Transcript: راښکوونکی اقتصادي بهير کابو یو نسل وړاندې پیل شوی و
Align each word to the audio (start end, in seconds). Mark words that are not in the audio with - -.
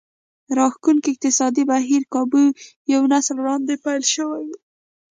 راښکوونکی 0.57 1.09
اقتصادي 1.11 1.63
بهير 1.71 2.03
کابو 2.13 2.43
یو 2.93 3.01
نسل 3.13 3.37
وړاندې 3.39 3.73
پیل 3.85 4.03
شوی 4.13 4.43
و 4.47 4.51